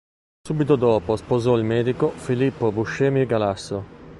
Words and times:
Subito 0.47 0.75
dopo 0.77 1.15
sposò 1.15 1.55
il 1.59 1.63
medico 1.63 2.09
Filippo 2.09 2.71
Buscemi 2.71 3.27
Galasso. 3.27 4.09